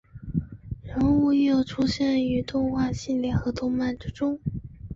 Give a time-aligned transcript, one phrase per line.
[0.83, 4.39] 人物亦有出现于动画系列和漫画之中。